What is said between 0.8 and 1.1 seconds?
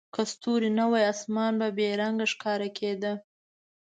وای،